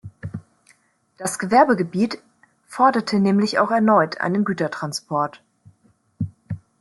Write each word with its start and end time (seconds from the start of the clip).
Das 1.19 1.37
Gewerbegebiet 1.37 2.17
forderte 2.65 3.19
nämlich 3.19 3.59
auch 3.59 3.69
erneut 3.69 4.19
einen 4.19 4.45
Gütertransport. 4.45 5.43